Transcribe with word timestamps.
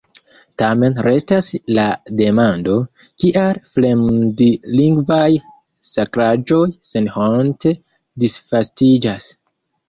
Tamen 0.59 0.93
restas 1.07 1.49
la 1.79 1.83
demando, 2.21 2.77
kial 3.23 3.59
fremdlingvaj 3.75 5.27
sakraĵoj 5.91 6.63
senhonte 6.93 7.75
disvastiĝas. 8.25 9.31